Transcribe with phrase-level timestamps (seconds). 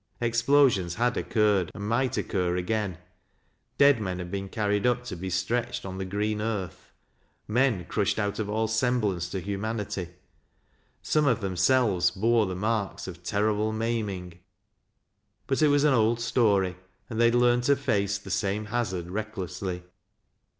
[0.19, 2.97] Explosions had occurred, and might occur again;
[3.77, 6.91] dead men had been carried up to be stretched on the green earth,—
[7.47, 10.09] men crushed out of all Beml lance to humanity;
[11.03, 14.39] some of themselves bore th< marks of terrible maiming;
[15.45, 16.77] but it was an old story,
[17.07, 19.83] and they had learned to face the same hazard recklessly.